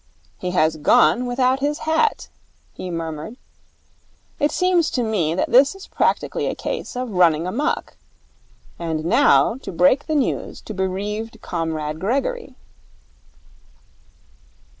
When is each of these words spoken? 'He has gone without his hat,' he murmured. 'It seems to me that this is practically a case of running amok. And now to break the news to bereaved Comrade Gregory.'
'He 0.39 0.49
has 0.49 0.77
gone 0.77 1.27
without 1.27 1.59
his 1.59 1.77
hat,' 1.85 2.27
he 2.73 2.89
murmured. 2.89 3.37
'It 4.39 4.49
seems 4.49 4.89
to 4.89 5.03
me 5.03 5.35
that 5.35 5.51
this 5.51 5.75
is 5.75 5.85
practically 5.85 6.47
a 6.47 6.55
case 6.55 6.95
of 6.95 7.11
running 7.11 7.45
amok. 7.45 7.97
And 8.79 9.05
now 9.05 9.57
to 9.57 9.71
break 9.71 10.07
the 10.07 10.15
news 10.15 10.59
to 10.61 10.73
bereaved 10.73 11.39
Comrade 11.43 11.99
Gregory.' 11.99 12.55